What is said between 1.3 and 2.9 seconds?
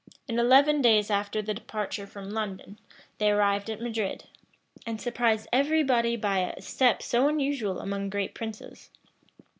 their departure from London,